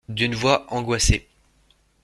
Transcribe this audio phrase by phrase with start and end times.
[0.09, 1.27] D’une voix angoissée.